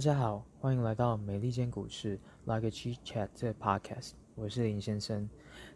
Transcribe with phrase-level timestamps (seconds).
[0.00, 5.28] 大家好，欢迎来到美利坚股市 Like a Chit Chat 这个 Podcast，我是林先生。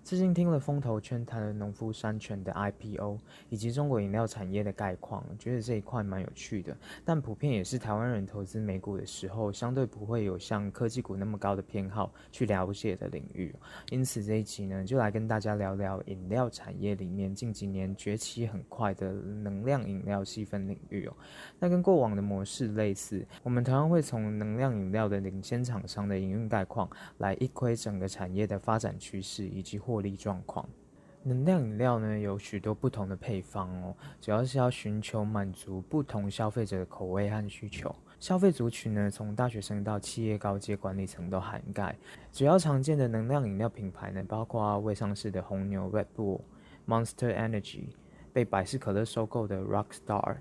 [0.03, 6.77] 最近听了风投圈谈了农夫山泉的 IPO，以及中国饮料产业的概况，觉得这一块蛮有趣的。
[7.05, 13.55] 但普遍也是台湾人投资美股的时候，相对不会有像科技股那么高的偏好去了解的领域。
[13.91, 21.17] 因此这一集呢，就来跟大家聊聊饮料产业里面近几年崛起很快的能量饮料细分领域哦。
[21.59, 26.89] 那跟过往的模式类似，我们同样会从能量饮料的领先厂商的营运概况
[27.19, 30.69] 来一窥整个产业的发展趋势以及获利状况。
[31.27, 37.95] 能量饮料呢，有许多不同的配方哦，主要是要寻求满足不同消费者的口味和需求。
[38.21, 41.97] 消费族群呢，从大学生到企业高阶管理层都涵盖。
[42.31, 46.41] 主要常见的能量饮料品牌呢，包括未上市的红牛 Red Bull、
[46.87, 47.85] Monster Energy，
[48.33, 50.37] 被百事可乐收购的 Rockstar。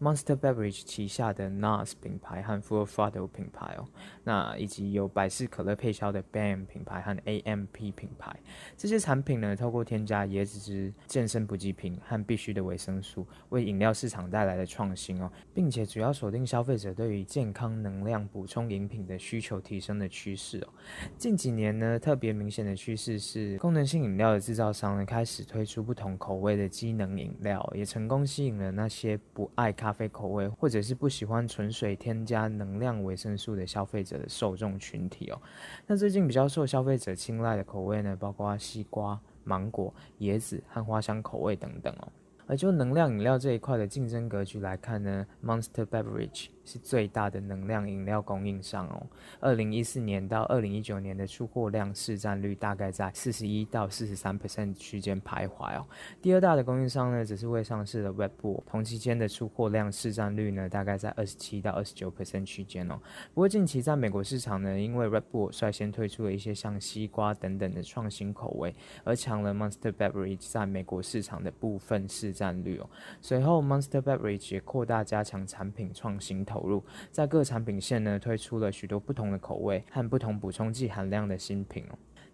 [0.00, 3.84] Monster Beverage 旗下的 NOS 品牌和 Full Throttle 品牌哦，
[4.22, 8.38] 那以及有百事可乐配销的 Bam 品牌和 AMP 品牌，
[8.76, 20.68] 这些产品呢，透过添加椰子汁、健身补给品和必需的维生素，为饮料市场带来了创新哦，并且主要锁定消费者对于健康能量补充饮品的需求提升的趋势哦。
[21.16, 29.87] 近几年呢，特别明显的趋势是功能性饮料的制造商呢，开始推出不同口味的机能饮料，也成功吸引了那些不爱咖。
[29.88, 35.40] 咖啡口味，或者是不喜欢纯水添加能量维生素的消费者的受众群体哦。
[35.86, 42.12] 那最近比较受消费者青睐的口味呢，包括西瓜、芒果、椰子和花香口味等等哦。
[42.46, 49.06] 而就能量饮料这一块的竞争格局来看呢，Monster Beverage 是最大的能量饮料供应商哦。
[49.40, 55.86] 二零一四年到二零一九年的出货量市占率大概在四十一到四十三 percent 区间徘徊哦。
[56.20, 62.98] 第二大的供应商呢，则是未上市的 Red Bull，同期间的出货量市占率呢，大概在二十七到二十九 percent 区间哦。
[63.32, 76.82] 不过近期在美国市场呢，因为 Red Bull 率先推出了一些像西瓜等等的创新口味，而抢了 Monster Beverage 在美国市场的部分市占率哦，随后 Monster Beverage 也扩大加强产品创新投投入，
[77.12, 81.84] 在各产品线呢，推出了许多不同的口味和不同补充剂含量的新品。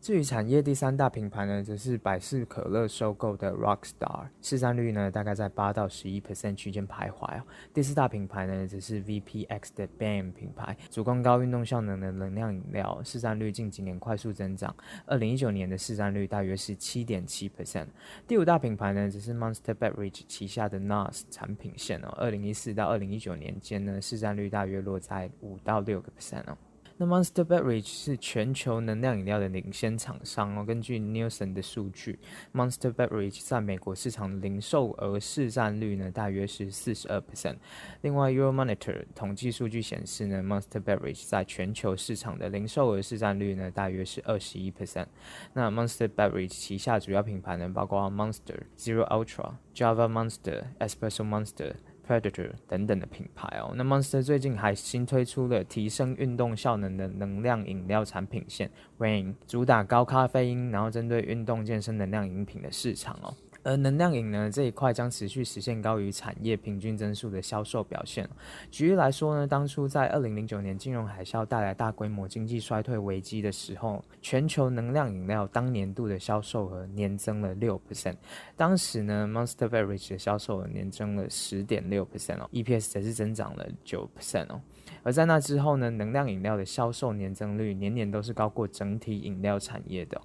[0.05, 7.43] 至于产业第三大品牌呢，则是百事可乐收购的 Rockstar，市占率呢大概在八到十一 percent 区间徘徊哦。
[7.73, 14.77] 第四大品牌呢，则是 VPX 的 BAM 品牌，主攻高运动效能的能量饮料，市占率近几年快速增长，
[15.07, 17.87] 二零一九年的市占率大约是七点七 percent。
[18.29, 26.59] 第五大品牌呢，则是 Monster Beverage 旗下的 NOS 产品线哦，二零一四到二零一九年间呢，市占率大约落在五到六个 percent 哦。
[26.97, 30.65] 那 Monster Beverage 是全球能量饮料的领先厂商哦。
[30.65, 32.21] 根据 Nielsen 的数据
[32.53, 37.57] ，Monster Beverage 在美国市场零售额市占率呢，大约是四十二 percent。
[38.03, 45.07] 另外，Euromonitor 统计数据显示呢，Monster Beverage 在全球市场的零售额市占率呢，大约是二十一 percent。
[45.53, 51.75] 那 Monster Beverage 旗下主要品牌呢，包括 Monster、Zero Ultra、Java Monster、Espresso Monster。
[52.07, 63.35] Predator 等等的品牌哦，那 Monster 最近还新推出了提升运动效能的能量饮料产品线，Rain 主打高咖啡因，然后针对运动健身能量饮品的市场哦。
[63.65, 68.29] 而能量饮呢，这一块将持续实现高于产业平均增速的销售表现。
[68.71, 78.15] 举例来说呢，当初在二零零九年金融海啸带来大规模经济衰退危机的时候，全球能量饮料当年度的销售额年增了六 percent。
[78.57, 84.61] 当时呢，Monster Beverage 的销售额年增了十点六 percent 哦，EPS 则是增长了九 percent 哦。
[85.03, 90.21] 而在那之后呢，能量饮料的销售年增率年年都是高过整体饮料产业的。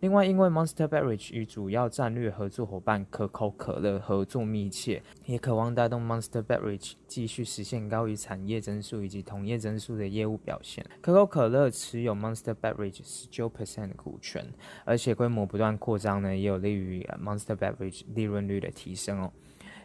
[0.00, 10.86] 另外，因为 Monster Beverage 与主要战略合作伙伴可口可乐合作密切，也渴望带动 Monster Beverage 继续实现高于产业增速以及同业增速的业务表现。
[11.00, 14.46] 可口可乐持有 Monster Beverage 十九 percent 的股权，
[14.84, 19.32] 而且规模不断扩张呢，也有利于 Monster Beverage 利润率的提升哦。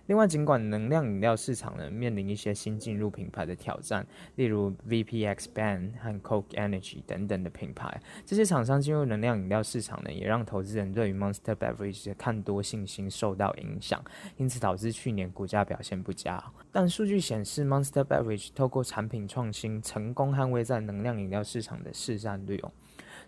[0.08, 4.06] 另外，尽管能量饮料市场呢面临一些新进入品牌的挑战，
[4.36, 14.04] 例如 VPX Bang 和 Coke Energy 等等的品牌，这些厂商进入能量饮料市场呢，也让投资人对于 Monster Beverage 的看多信心受到影响，
[14.36, 16.44] 因此导致去年股价表现不佳。
[16.72, 22.72] 但数据显示，Monster Beverage 透过产品创新，成功捍卫在能量饮料市场的市占率哦。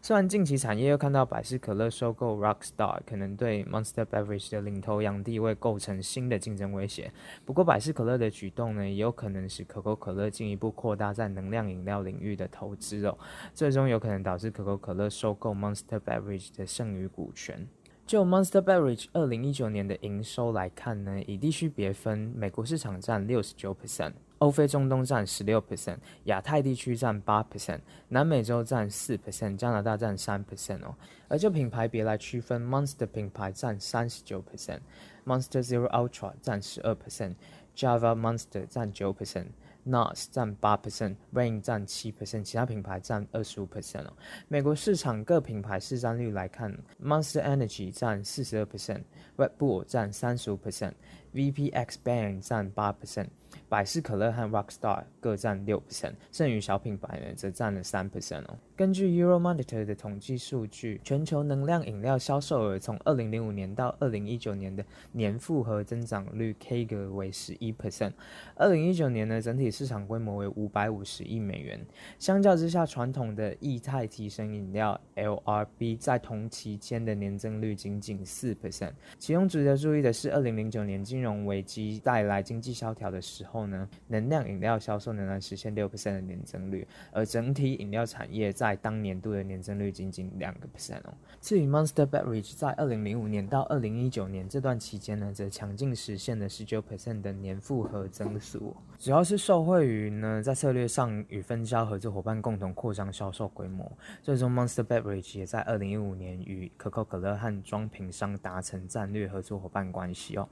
[0.06, 7.12] 虽然近期产业又看到百事可乐收购 Rockstar，可能对 Monster Beverage 的领头羊地位构成新的竞争威胁。
[7.44, 13.18] 不过，百事可乐的举动呢，也有可能使可口可乐进一步扩大在能量饮料领域的投资哦，
[13.56, 17.68] 最终有可能导致可口可乐收购 Monster Beverage 的剩余股权。
[18.06, 27.80] 就 Monster Beverage 二零一九年的营收来看呢，以地区别分，美国市场占六十九 percent，欧非中东占十六 percent，亚太地区占八 percent，
[28.10, 30.96] 南美洲占四 percent，加拿大占三 percent 哦。
[31.28, 44.14] 而就品牌别来区分，Monster 品牌占三十九 percent，Monster Zero Ultra 占十二 percent，Java Monster 占九 percent，Nas 占八 percent，Rain 占七 percent，其他品牌占二十五 percent 哦。
[44.50, 53.30] 美国市场各品牌市占率来看，Monster Energy 占四十二 percent，Red Bull 占三十五 percent，VPX Bang 占八 percent。
[53.70, 58.58] 百事可乐和 Rockstar 各占六 percent，剩余小品牌呢则占了三 percent 哦。
[58.76, 68.12] 根据 Euromonitor 的统计数据，全球能量饮料销售额从二零零五年到二零一九年的年复合增长率 K 个为十一 percent。
[68.56, 71.80] 二零一九年呢，整体市场规模为五百五十亿美元。
[72.20, 78.92] 相较之下，传统的液态提升饮料 LRB 在同期间的年增率仅仅四 percent。
[79.18, 83.45] 其中值得注意的是，二零零九年金融危机带来经济萧条的时。
[83.46, 91.14] 后呢，能量饮料销售仍然实现六 percent 的年增率，而整体饮料产业在当年度的年增率仅仅两个 percent 哦。
[91.40, 103.92] 至于 Monster Beverage 在二零零五年到二零一九年这段期间呢，则强劲实现了十九 percent 的年复合增速，主要是受惠于呢在策略上与分销合作伙伴共同扩张销售规模。
[104.22, 110.48] 最终，Monster Beverage 也在二零一五年与可口可乐和装瓶商达成战略合作伙伴关系哦。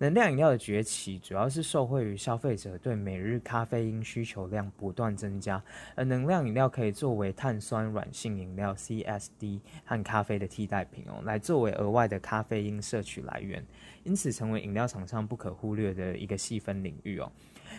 [0.00, 5.62] 能量饮料的崛起，主要是受惠于消费者对每日咖啡因需求量不断增加，
[5.94, 13.62] 而能量饮料可以作为碳酸软性饮料 （CSD） 和咖啡的替代品哦，来作为额外的咖啡因摄取来源，
[14.02, 17.30] 因此成为饮料厂商不可忽略的一个细分领域哦。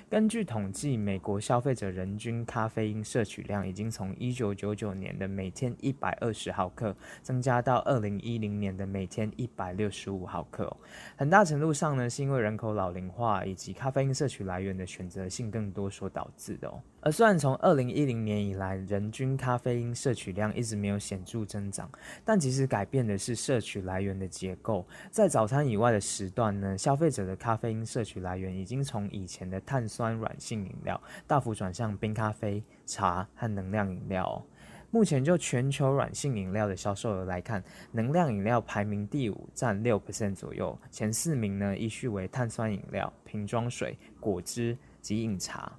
[0.09, 10.75] 根据统计，美国消费者人均咖啡因摄取量已经从1999年的每天120毫克，增加到2010年的每天165毫克。
[11.15, 16.81] 很大程度上呢，是因为人口老龄化以及咖啡因摄取来源的选择性更多所导致的哦。
[17.03, 21.89] 而虽然从二零一零年以来，人均咖啡因摄取量一直没有显著增长，
[22.23, 24.85] 但其实改变的是摄取来源的结构。
[25.09, 34.45] 在早餐以外的时段呢，消费者的咖啡因摄取来源已经从以前的碳酸软性饮料大幅转向冰咖啡、茶和能量饮料。
[34.91, 37.63] 目前就全球软性饮料的销售额来看，
[37.93, 40.77] 能量饮料排名第五，占六 percent 左右。
[40.91, 45.71] 前四名呢，依序为碳酸饮料、瓶装水、果汁及饮茶。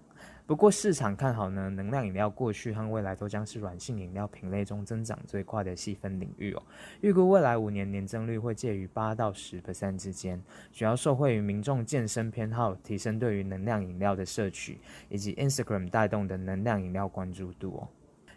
[0.46, 6.62] 不过市场看好呢，能量饮料过去和未来都将是软性饮料品类中增长最快的细分领域哦。
[7.00, 10.42] 预估未来五年年增率会介于八到十 percent 之间，
[10.72, 14.78] 主要受惠于民众健身偏好提升对于能量饮料的摄取，
[15.08, 17.88] 以及 Instagram 带动的能量饮料关注度哦。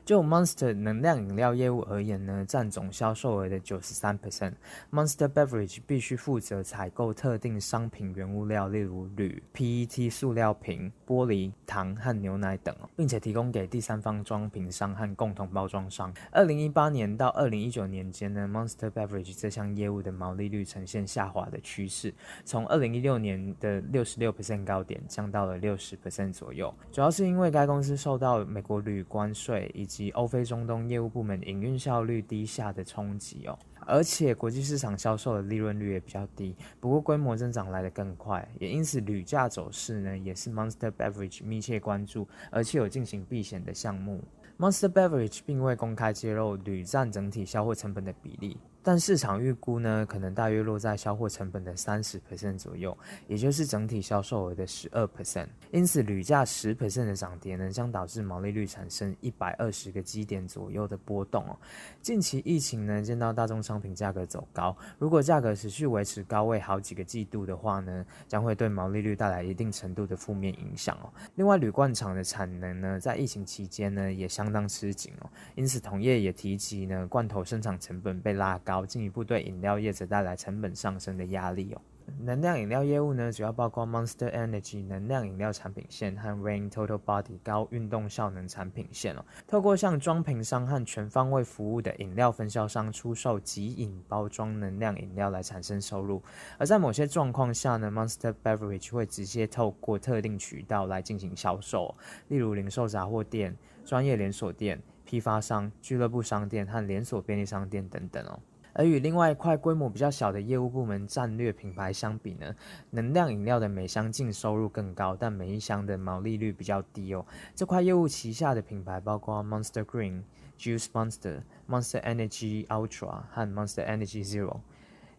[0.06, 4.54] 就 Monster 能量饮料业务而言呢，占总销售额的九十三 percent。
[4.92, 16.14] Monster Beverage 必须负责采购特定商品原物料，例如铝、PET 塑料瓶、玻璃、糖和牛奶等，并且提供给第三方装瓶商和共同包装商。
[16.30, 22.14] 二零一八年到二零一九年间呢，Monster Beverage 这项业务的毛利率呈现下滑的趋势，
[22.44, 44.22] 从二零一六年的六十六 percent 高点降到了六十 percent 左右，主要是因为该公司受到美国铝关税以及及欧非中东业务部门营运效率低下的冲击哦，而且国际市场销售的利润率也比较低，不过规模增长来得更快，也因此铝价走势呢也是 Monster Beverage 密切关注，而且有进行避险的项目。
[44.60, 48.58] Monster Beverage 并未公开揭露铝占整体销货成本的比例。
[48.88, 52.96] 但市场预估呢，可能大约落在销货成本的三十 percent 左右，
[53.28, 55.48] 也就是整体销售额的十二 percent。
[55.72, 61.58] 因此，铝价十 percent 的涨跌呢，将导致毛利率产生一百二十个基点左右的波动哦。
[62.00, 71.10] 近期疫情呢，见到大宗商品价格走高，如果价格持续维持高位好几个季度的话呢，将会对毛利率带来一定程度的负面影响哦。
[71.34, 75.30] 另外，铝罐厂的产能呢，在疫情期间呢，也相当吃紧哦。
[75.56, 78.75] 因此，同业也提及呢，罐头生产成本被拉高。
[78.84, 81.82] 进一步对饮料业者带来成本上升的压力哦。
[82.20, 89.26] 能量饮料业务呢，主要包括 Monster Energy 能量饮料产品线和 Reign Total Body 高运动效能产品线哦。
[89.48, 96.22] 透过向装瓶商和全方位服务的饮料分销商出售即饮包装能量饮料来产生收入。
[96.60, 101.96] 而在某些状况下呢，Monster Beverage 会直接透过特定渠道来进行销售，
[102.28, 108.40] 例如零售杂货店、专业连锁店、批发商、俱乐部商店和连锁便利商店等等哦。
[108.78, 112.54] 而与另外一块规模比较小的业务部门战略品牌相比呢，
[112.90, 117.26] 能量饮料的每箱净收入更高，但每一箱的毛利率比较低哦。
[117.56, 120.24] 这块业务旗下的品牌包括 Monster Green、
[120.60, 124.60] Juice Monster、Monster Energy Ultra 和 Monster Energy Zero、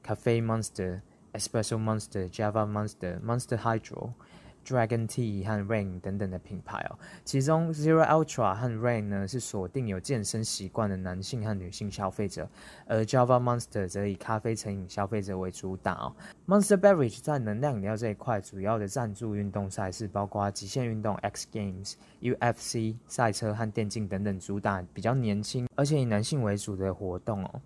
[0.05, 1.01] Cafe Monster、
[1.33, 4.13] Espresso Monster、Java Monster、Monster Hydro、
[4.67, 6.99] Dragon Tea 和 Rain 等等的品牌哦。
[7.25, 12.49] 其中 Zero Ultra 和 Rain 呢是锁定有健身习惯的男性和女性消费者，
[12.87, 16.17] 而 Java Monster 则以咖啡成瘾消费者为主打哦。
[16.49, 27.61] Monster Beverage 在能量饮料这一块主要的赞助运动赛事包括极限运动 X Games、UFC 赛车和电竞等等，主打比较年轻而且以男性为主的活动哦。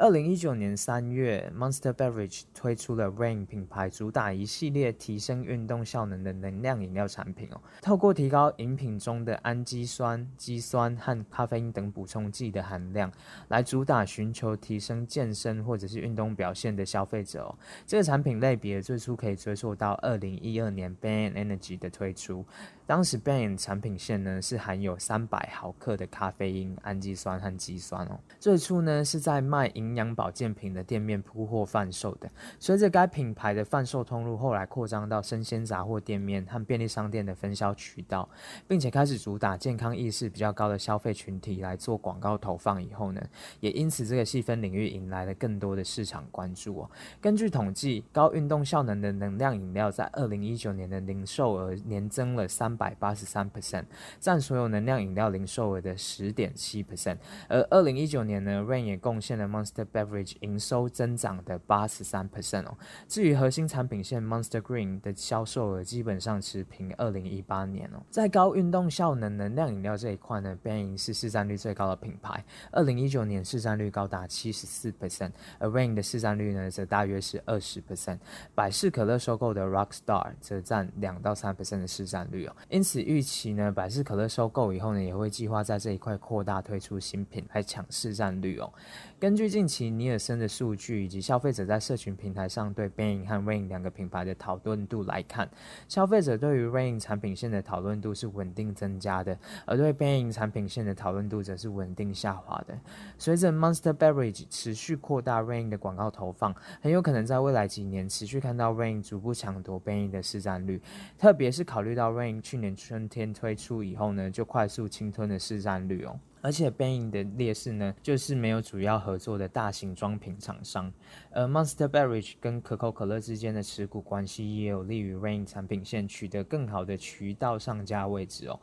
[0.00, 7.60] 二零一九年三月，Monster Beverage 推出了 Rain 品牌，主打一系列提升运动效能的能量饮料产品哦。
[7.82, 13.12] 透过提高饮品中的氨基酸、肌酸和咖啡因等补充剂的含量，
[13.48, 17.54] 来主打寻求提升健身或者是运动表现的消费者哦。
[17.86, 22.42] 这个产品类别最初可以追溯到二零一二年 Ban Energy 的推出。
[22.90, 28.18] 当时 Bang 产品线呢是含有三百毫克的咖啡因、氨基酸和肌酸哦。
[28.40, 32.28] 最初呢是在卖营养保健品的店面铺货贩售的。
[32.58, 38.28] 随着该品牌的贩售通路后来扩张到生鲜杂货店面和便利商店的分销渠道，
[38.66, 43.22] 并且开始主打健康意识比较高的消费群体来做广告投放以后呢，
[43.60, 46.90] 也因此这个细分领域引来了更多的市场关注哦。
[47.20, 52.76] 根据统计，高运动效能的能量饮料在二零一九年的零售额年增了三。
[52.80, 53.84] 百八十三 percent，
[54.18, 57.18] 占所有能量饮料零售额的十点七 percent。
[57.46, 62.78] 而二零一九年呢，Rain 也贡献了 Monster Beverage 营收增长的八十三 percent 哦。
[63.06, 68.00] 至于核心产品线 Monster Green 的销售额基本上持平二零一八年哦。
[68.08, 78.18] 在高运动效能能量饮料这一块呢，Bang 是市占率最高的品牌，二零一九年市占率高达七十四 percent，而 Rain 的市占率呢则大约是二十 percent。
[78.54, 82.56] 百事可乐收购的 Rockstar 则占两到三 percent 的市占率哦。
[82.70, 88.72] 因此预期呢，百事可乐收购以后呢，也会计划在这一块扩大推出新品来抢市占率哦。
[89.18, 95.50] 根据近期尼尔森的数据以及消费者在社群平台上对 Bang 和 Rain 两个品牌的讨论度来看，
[95.88, 99.36] 消费者对于 Rain 产品线的讨论度是稳定增加的，
[99.66, 102.78] 而对 Bang 产品线的讨论度则是稳定下滑的。
[103.18, 110.80] 随着 Monster Beverage 持续扩大 Rain 的广告投放，很有可能在未来几年持续看到 Rain 逐步抢夺 Bang 的市占率，
[111.18, 116.18] 特别是考虑到 Rain 去年春天推出以后呢，就快速侵吞了市占率哦。
[116.42, 120.90] 而且 Bang 的劣势呢，就是没有主要合作的大型装瓶厂商，
[121.30, 128.58] 而 Monster Beverage 跟可口可乐之间的持股关系也有利于 Rain 产品线取得更好的渠道上架位置哦。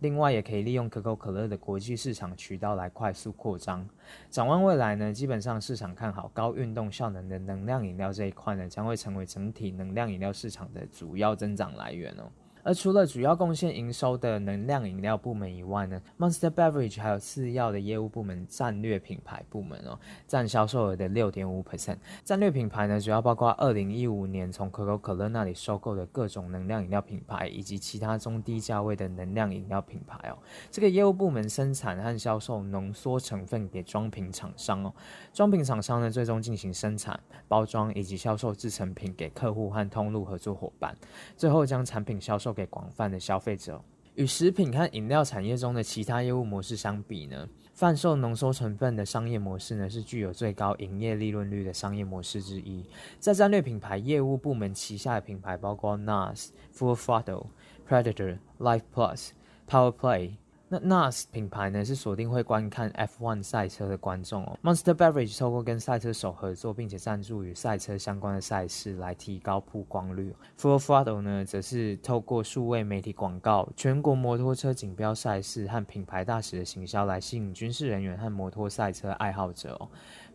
[0.00, 3.88] 另外，也可以利用可口可乐的国际市场渠道来快速扩张。
[4.28, 12.30] 展望未来呢，基本上市场看好高运动效能的能量饮料这一块呢，将会成为整体能量饮料市场的主要增长来源哦。
[12.64, 21.96] 而除了主要贡献营收的能量饮料部门以外呢，Monster Beverage 还有次要的业务部门战略品牌部门哦，占销售额的六点五 percent。
[22.22, 30.38] 战略品牌呢，主要包括二零一五年从可口可乐那里收购的各种能量饮料品牌，以及其他中低价位的能量饮料品牌哦。
[30.70, 34.94] 这个业务部门生产和销售浓缩成分给装瓶厂商哦，
[35.32, 40.96] 装瓶厂商呢，最终进行生产、包装以及销售制成品给客户和通路合作伙伴，
[41.36, 42.51] 最后将产品销售。
[42.52, 43.82] 给广泛的消费者，
[44.14, 52.84] 与食品和饮料产业中的其他业务模式相比呢，贩售浓缩成分的商业模式呢，是具有最高营业利润率的商业模式之一。
[53.18, 57.46] 在战略品牌业务部门旗下的品牌包括 NOS、Full Throttle、
[57.88, 59.30] Predator、Life Plus、
[59.68, 60.41] Power Play。
[60.72, 64.58] 那 NAS 品牌呢，是锁定会观看 F1 赛车的观众哦。
[64.62, 70.34] Monster Beverage 透过跟赛车手合作，并且赞助与赛车相关的赛事，来提高曝光率。
[70.58, 79.90] Full Throttle 呢，则是透过数位媒体广告、全国摩托车锦标赛事和品牌大使的行销，来吸引军事人员和摩托赛车爱好者哦。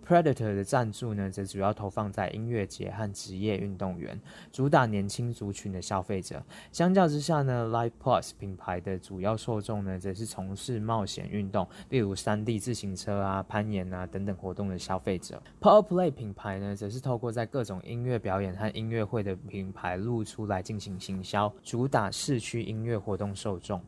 [0.07, 4.17] Predator 的赞助呢，则主要投放在音乐节和职业运动员，
[4.53, 6.41] 主打年轻族群的消费者。
[6.71, 15.43] 相较之下呢，Life Plus 品牌的主要受众呢，则是从事冒险运动，例如山地自行车啊、攀岩啊等等活动的消费者。
[15.59, 23.81] Power Play 品牌呢，则是透过在各种音乐表演和音乐会的品牌露出来进行行销，主打市区音乐活动受众。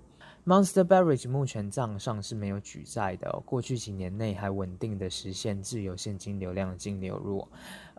[0.50, 7.48] Monster Beverage 目前账上是没有举债的，过去几年内还稳定的实现自由现金流量净流入。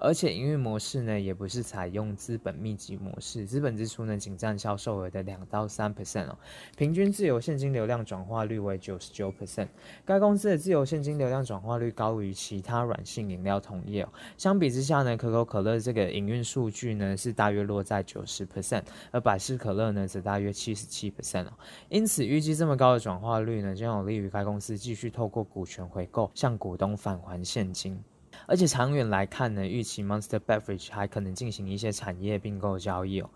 [0.01, 6.39] 而且营运模式呢，也不是采用资本密集模式，资本支出呢仅占销售额的两到三 percent 哦，
[6.77, 9.69] 平均自由现金流量转化率为九十九 percent。
[10.07, 14.09] 该公司的自由现金流量转化率高于其他软性饮料同业哦。
[14.39, 21.53] 相比之下呢，可口可乐这个营运数据呢是大约落在九十 percent，而百事可乐呢则大约七十七 percent 哦。
[21.91, 28.03] 因此预计这么高的转化率呢，将有利于该公司继续透过股权回购向股东返还现金。
[28.51, 33.31] 而且长远来看呢，预期 Monster Beverage 还可能进行一些产业并购交易哦。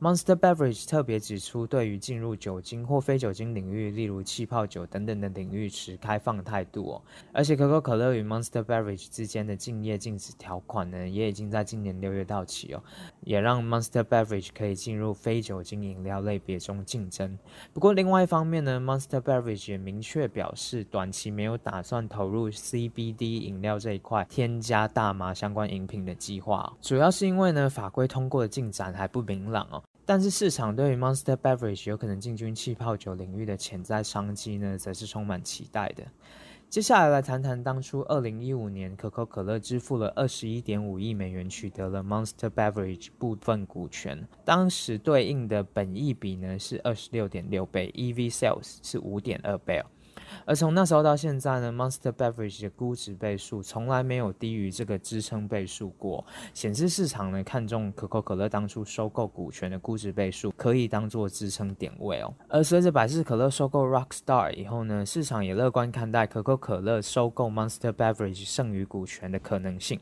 [0.00, 7.02] Monster Beverage 特别指出，对于进入酒精或非酒精领域，例如气泡酒等等的领域持开放态度哦。
[7.32, 12.80] 而且可口可乐与 Monster Beverage 之间的竞业禁止条款呢，也已经在今年六月到期哦，
[13.22, 17.38] 也让 Monster Beverage 可以进入非酒精饮料类别中竞争。
[17.72, 29.82] 不过另外一方面呢，Monster Beverage 也明确表示，短期没有打算投入 CBD 饮料这一块添加大麻相关饮品的计划，主要是因为呢，法规通过的进展还不明朗哦。
[30.06, 36.02] 但是市场对于 Monster Beverage 有可能进军气泡酒领域的潜在商机呢，则是充满期待的。
[36.70, 49.86] 接下来来谈谈当初二零一五年可口可乐支付了二十一点五亿美元取得了 Monster Beverage 部分股权，当时对应的本益比呢是二十六点六倍，EV Sales 是五点二倍哦。
[50.44, 62.32] 而从那时候到现在呢，Monster Beverage 的估值倍数从来没有低于这个支撑倍数过，显示市场呢看中可口可乐当初收购股权的估值倍数可以当做支撑点位哦。
[62.48, 69.98] 而随着百事可乐收购 Rockstar 以后呢，市场也乐观看待可口可乐收购 Monster Beverage 剩余股权的可能性。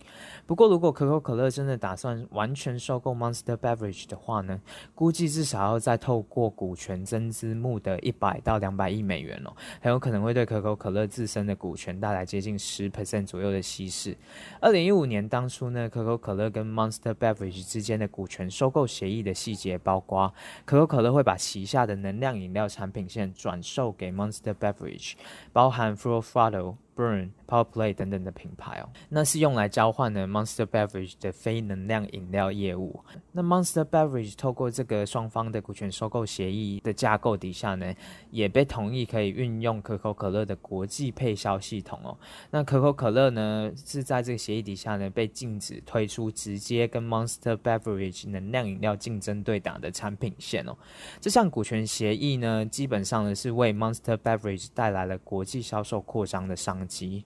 [0.46, 4.60] 不过，如果可口可乐真的打算完全收购 Monster Beverage 的话呢，
[4.94, 10.17] 估计至少要再透过股权增资募得一百到两百亿美元哦，很有可能。
[10.22, 14.16] 会对可口可乐自身的股权带来接近十 percent 左右的稀释。
[14.60, 20.32] 二零一五年当初呢，可口可乐跟 Monster Beverage 之间的股权收购协议的细节包括，
[20.64, 25.14] 可口可乐会把旗下的能量饮料产品线转售给 Monster Beverage，
[25.52, 26.76] 包含 Froffrotto。
[26.98, 32.98] Burn、Power Play 等等的品牌哦，那是用来交换的 Monster Beverage 的非能量饮料业务。
[33.30, 37.94] 那 Monster Beverage 透过这个双方的股权收购协议的架构底下呢，
[38.32, 42.18] 也被同意可以运用可口可乐的国际配销系统哦。
[42.50, 50.76] 那可口可乐呢是在这个协议底下呢，被禁止推出直接跟 Monster Beverage 能量饮料竞争对打的产品线哦。
[51.20, 57.24] 这项股权协议呢，基本上呢是为 Monster Beverage 带来了国际销售扩张的商机。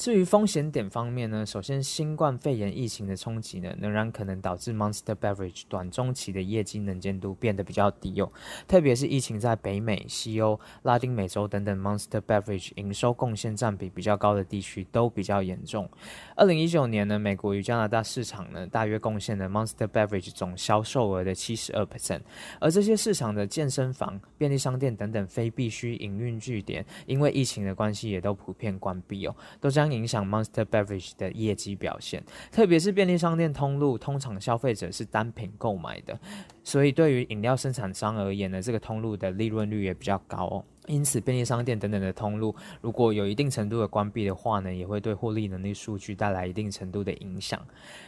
[0.00, 8.32] 至于风险点方面呢，首先新冠肺炎疫情的冲击呢，仍然可能导致 Monster Beverage 短中期的业绩能见度变得比较低哦。
[8.66, 15.86] 特别是疫情在北美、西欧、拉丁美洲等等 Monster Beverage 营收贡献占比比较高的地区都比较严重。
[16.34, 22.22] 二零一九年呢，美国与加拿大市场呢，大约贡献了 Monster Beverage 总销售额的七十二 percent。
[22.58, 36.18] 而这些市场的健身房、便利商店等等非必需营运据点，因为疫情的关系，也都普遍关闭哦，都将影响 Monster Beverage 的业绩表现，特别是便利商店通路，通常消费者是单品购买的，
[36.62, 40.64] 所以对于饮料生产商而言呢，这个通路的利润率也比较高哦。
[40.86, 47.60] 因此，便利商店等等的通路，如果有一定程度的关闭的话呢，也会对获利能力数据带来一定程度的影响。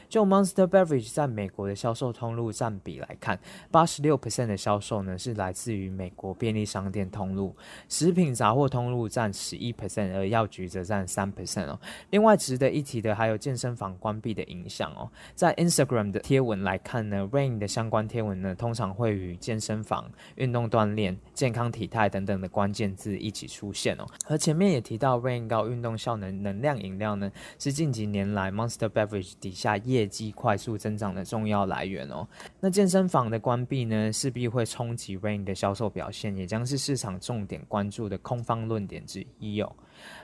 [0.08, 3.38] 就 Monster Beverage 在美国的销售通路占比来看，
[3.70, 7.54] 八十六 percent 的销售呢是来自于美国便利商店通路，
[7.88, 11.78] 食品杂货通路占十一 percent，而药局则占三 percent 哦。
[12.10, 15.08] 另外值得一提的还有健身房关闭的影响哦。
[15.36, 22.72] 在 Instagram 的贴文来看呢，Rain 的相关贴文呢，通常会与健身房、运动锻炼、健康体态等等的关。
[22.72, 32.26] 键字一起出现哦，和前面也提到，Rain 高运动效能能量饮料呢，是近几年来 Monster Beverage 底下业绩快速增长的重要来源哦。
[32.60, 39.70] 那健身房的关闭呢，势必会冲击 Rain 的销售表现，也将是市场重点关注的空方论点之一哦。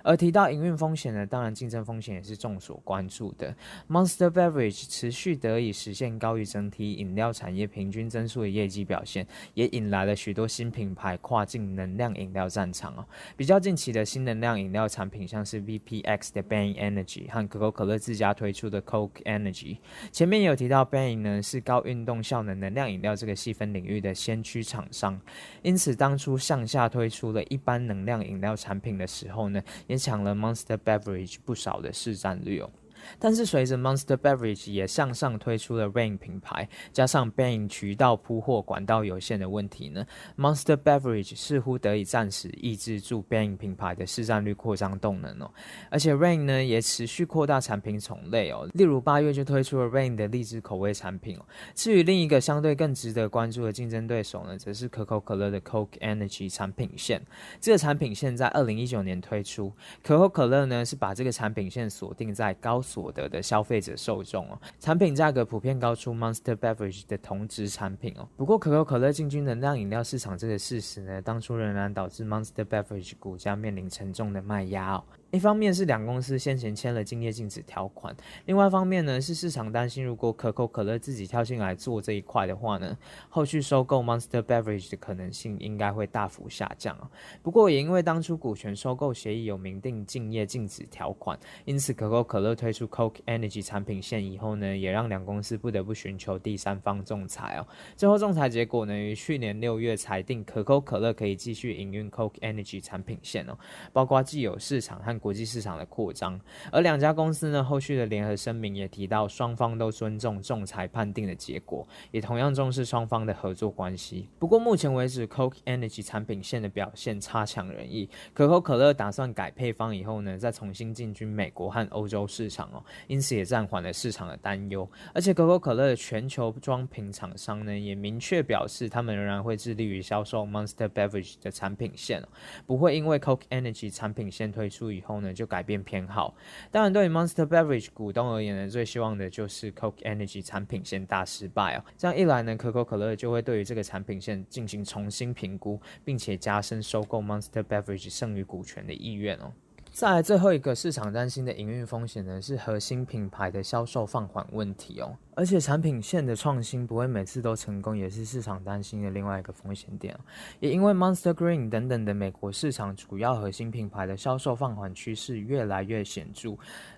[0.02, 3.54] 而提到营运风险呢，当然竞争风险也是众所关注的。
[3.88, 13.04] Monster Beverage 持续得以实现高于整体饮料产业平均增速的业绩表现，也引来了许多新品牌跨境能量饮料战场哦。
[13.36, 19.78] 比较近期的新能量饮料产品，像是 VPX 的 Bang Energy 和可口可乐自家推出的 Coke Energy。
[20.10, 25.20] 前面有提到，Bang 呢是高运动效能能量饮料这个细分领域的先驱厂商，
[25.62, 32.70] 因此当初向下推出了一般能量饮料产品的时候呢，也抢了 Monster Beverage 不少的市占率哦。
[33.18, 45.50] 但是随着 Monster Beverage 也向上推出了 Rain 品牌，加上 Bang 渠道铺货管道有限的问题呢，Monster Beverage 似乎得以暂时抑制住 Bang 品牌的市占率扩张动能哦。
[45.90, 51.44] 而且 Rain 呢也持续扩大产品种类哦，例如八月就推出了 Rain 的荔枝口味产品哦。
[51.74, 57.22] 至于另一个相对更值得关注的竞争对手呢，则是可口可乐的 Coke Energy 产品线。
[57.60, 68.28] 这个产品线在二零一九年推出，可口可乐呢是把这个产品线锁定在高速所得的消费者受众哦，产品价格普遍高出 Monster Beverage 的同质产品哦。
[68.36, 75.04] 不过可口可乐进军能量饮料市场这个事实呢，当初仍然导致 Monster Beverage 股价面临沉重的卖压哦。
[75.30, 82.96] 一方面是两公司先前签了竞业禁止条款，另外一方面呢是市场担心，如果可口可乐自己跳进来做这一块的话呢，
[83.28, 87.10] 后续收购 Monster Beverage 的可能性应该会大幅下降啊。
[87.42, 97.66] 不过也因为当初股权收购协议有明定竞业禁止条款，因此可口可乐推出 Coke Energy 产品线以后呢，也让两公司不得不寻求第三方仲裁哦。
[97.98, 103.58] 最后仲裁结果呢，于去年六月裁定可口可乐可以继续营运 Coke Energy 产品线哦，
[103.92, 114.28] 包括既有市场和国际市场的扩张，而两家公司呢，后续的联合声明也提到，双方都尊重仲裁判定的结果，也同样重视双方的合作关系。
[114.38, 118.08] 不过目前为止，Coke Energy 产品线的表现差强人意。
[118.32, 124.88] 可口可乐打算改配方以后呢，再重新进军美国和欧洲市场哦，因此也暂缓了市场的担忧。
[125.14, 132.22] 而且可口可乐的全球装瓶厂商呢，也明确表示，他们仍然会致力于销售 Monster Beverage 的产品线，
[132.66, 136.34] 不会因为 Coke Energy 产品线推出以后后呢，就改变偏好。
[136.70, 141.84] 当然，对于 Monster Beverage 股东而言呢，最希望的就是 Coke Energy 产品线大失败哦。
[141.96, 149.52] 这样一来呢，可口可乐就会对于这个产品线进行重新评估，并且加深收购 Monster Beverage 剩余股权的意愿哦。
[149.98, 155.12] 再来最后一个市场担心的营运风险呢，是核心品牌的销售放缓问题哦。
[155.34, 160.16] 而且产品线的创新不会每次都成功，也是市场担心的另外一个风险点。
[160.60, 166.50] 也因为 Monster Green 等等的美国市场主要核心品牌的销售放缓趋势越来越显著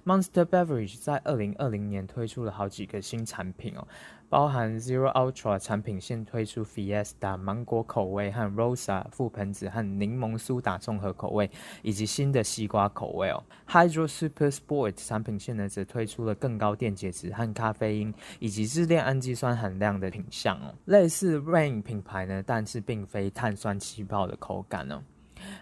[0.04, 3.88] ，Monster Beverage 在二零二零年推出了好几个新产品哦。
[4.30, 11.50] 包含 Zero Ultra 产品线推出 Fiesta 芒果口味和 Rosa 覆盆子和柠檬苏打综合口味，
[11.82, 13.42] 以及新的西瓜口味哦。
[13.68, 25.02] Hydro Super Sport 产品线呢，则推出了更高电解质和咖啡因以及支链氨基酸含量的品项哦，类似 Rain 品牌呢，但是并非碳酸气泡的口感哦。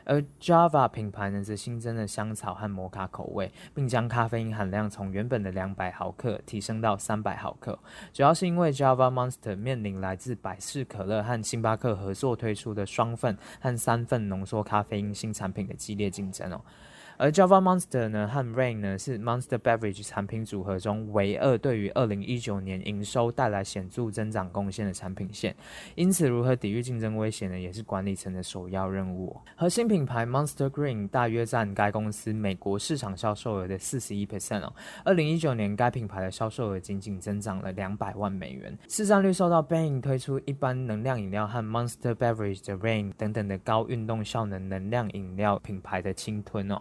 [0.05, 7.79] 而 Java 品牌呢，则新增了香草和摩卡口味，并将咖啡因含量从原本的两百毫克提升到三百毫克。
[8.13, 16.61] 主要是因为 Java Monster 面临来自百事可乐和星巴克合作推出的双份和三份浓缩咖啡因新产品的激烈竞争哦。
[17.21, 25.55] 而 Java Monster 呢和 Rain 呢是 Monster Beverage 产品组合中唯二对于二零一九年营收带来显著增长贡献的产品线，
[25.97, 29.37] 因此如何抵御竞争威胁呢，也是管理层的首要任务。
[29.57, 34.73] 核心品牌 Monster Green 大约占该公司美国市场销售额的四十一 percent 哦。
[35.05, 46.81] 二零一九年该品牌的销售额仅仅增长了两百万美元，市占率受到 Bang 推出一般能量饮料和 Monster Beverage 的 Rain 等等的高运动效能能量饮料品牌的侵吞哦。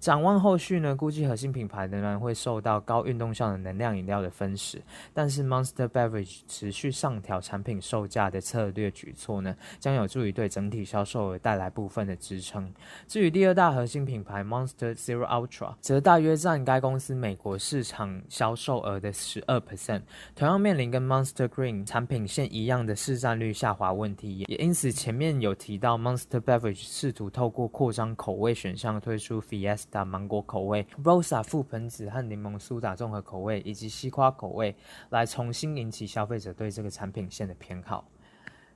[0.00, 4.80] 展望后续呢，估计核心品牌仍然会受到高运动效能能量饮料的分食，
[5.12, 12.72] 但是 Monster Beverage 持续上调产品售价的策略举措呢，将有助于对整体销售额带来部分的支撑。
[13.08, 20.02] 至于第二大核心品牌 Monster Zero Ultra，则大约占该公司美国市场销售额的十二 percent，
[20.36, 29.87] 同样面临跟 Monster Green 产品线一样的市占率下滑问题，也因此前面有提到 Monster Beverage 试图透过扩张口味选项推出 Fiesta。
[29.90, 34.74] 打芒果口味、Rosa 覆盆子和柠檬苏打综合口味，以及西瓜口味，
[35.10, 38.08] 来重新引起消费者对这个产品线的偏好。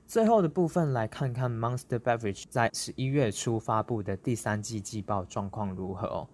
[0.05, 6.27] 最后的部分，来看看 Monster Beverage 在十一月初发布的第三季季报状况如何哦。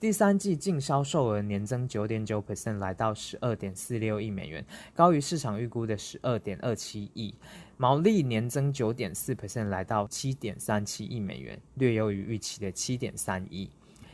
[0.00, 4.64] 第三季净销售额年增九点九 percent，来到十二点四六亿美元，
[4.94, 7.34] 高于市场预估的十二点二七亿。
[7.76, 13.68] 毛利年增九点四 percent，来到七点三七亿美元，略优于预期的七点三亿。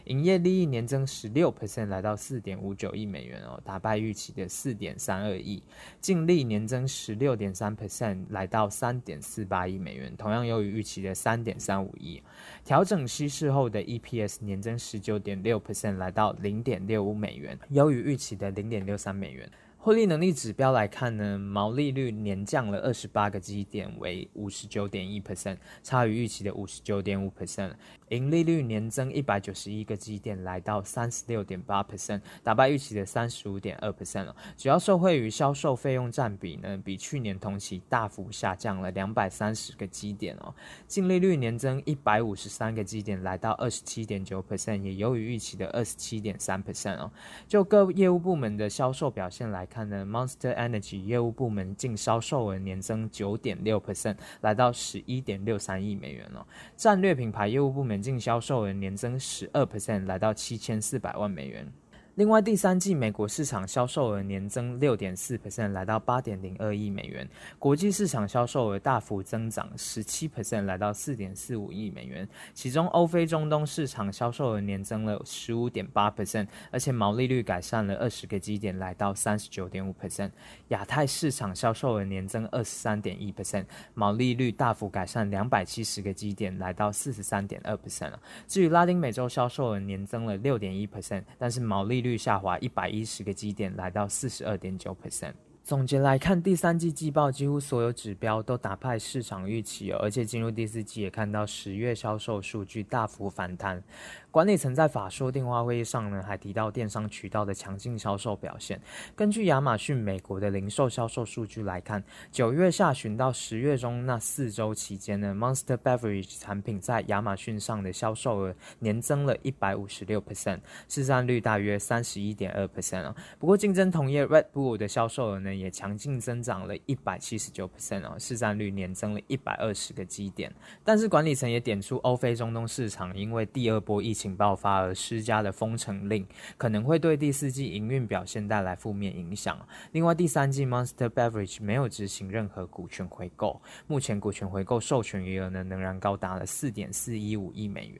[0.05, 5.62] 营业利益年增十六 percent，来到四点五九亿美元哦，打败预期的四点三二亿。
[6.01, 12.23] 净利年增十六点三 percent，来到三点四八亿美元，同样优于预期的三点三五亿。
[12.64, 19.51] 调整稀释后的 EPS 年增十九点六 percent，来到零点六五美元，优于预期的零点六三美元。
[19.85, 27.75] 获利能力指标来看呢，毛利率年降了二十八个基点，为五十九点一 percent，差于预期的五十九点五 percent。
[28.09, 34.35] 盈利率年增一百九十一个基点，来到三十六点八 percent，打败预期的三十五点二 percent 了。
[34.57, 40.55] 主要受惠于销售费用占比呢，比去年同期大幅下降了两百三十个基点哦。
[40.87, 47.12] 净利率年增一百五十三个基点，来到二十七点九 percent，也优于预期的二十七点三 percent 哦。
[47.47, 49.74] 就各业务部门的销售表现来看。
[49.75, 56.47] 看呢，Monster Energy 业务部门净销售额年增九点六 percent，来到十一点六三亿美元了。
[56.77, 61.73] 战略品牌业务部门净销售额年增十二 percent，来到七千四百万美元。
[62.16, 67.27] 另外，第三季美国市场销售额年增六点四 percent，来到八点零二亿美元；
[67.59, 72.29] 国际市场销售额大幅增长十七 percent，来到四点四五亿美元。
[72.53, 80.31] 其中，欧非中东市场销售额年增了十五点八 percent，而且毛利率改善了二十个基点，来到三十九点五 percent。
[80.68, 88.12] 亚太市场销售额年增二十三点一 percent，毛利率大幅改善两百七十个基点，来到四十三点二 percent。
[88.46, 95.33] 至于拉丁美洲销售额年增了六点一 percent，但是毛利率下滑一百一十个基点，来到四十二点九 percent。
[95.64, 103.83] 总结来看，第三季季报几乎所有指标都打败市场预期，而且进入第四季也看到十月销售数据大幅反弹。
[104.31, 108.79] 管理层在法说电话会议上呢，还提到电商渠道的强劲销售表现。
[109.16, 120.59] 根据亚马逊美国的零售销售数据来看，九月下旬到十月中那四周期间呢，Monster Beverage 产品在亚马逊上的销售额年增了一百五十六 percent，
[120.90, 123.16] 市占率大约三十一点二 percent 啊。
[123.38, 130.53] 不过竞争同业 Red Bull 的销售额呢，也强劲增长了一百七十九 percent 啊，市占率年增了一百二十个基点。
[130.83, 139.59] 但是管理层也点出，欧非中东市场因为第二波疫情爆发而施加的封城令，可能会对第四季营运表现带来负面影响。
[139.93, 147.99] 另外，第三季 Monster Beverage 没有执行任何股权回购，目前股权回购授权余额呢，仍然高达了四点四一五亿美元。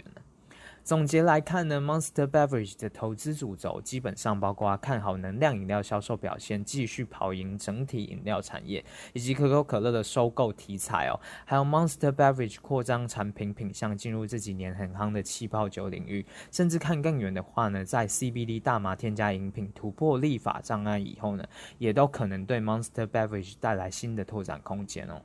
[0.85, 21.43] 总结来看呢，Monster Beverage 的投资主轴基本上包括看好能量饮料销售表现继续跑赢整体饮料产业，以及可口可乐的收购题材哦，还有 Monster Beverage 扩张产品品项进入这几年很夯的气泡酒领域，甚至看更远的话呢，在 CBD 大麻添加饮品突破立法障碍以后呢，
[21.79, 25.23] 也都可能对 Monster Beverage 带来新的拓展空间哦。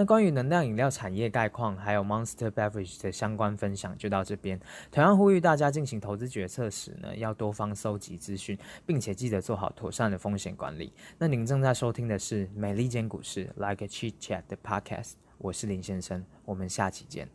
[0.00, 4.58] 那关于能量饮料产业概况，还有 Monster Beverage 的相关分享就到这边。
[4.90, 10.90] 同样呼吁大家进行投资决策时呢，要多方搜集资讯，并且记得做好妥善的风险管理。
[11.18, 17.28] 那您正在收听的是美利坚股市 Like a Cheat Chat 的 Podcast，我是林先生，我们下期见。